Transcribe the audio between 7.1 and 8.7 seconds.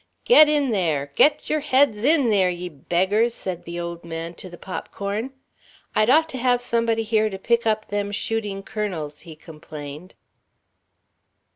to pick up them shooting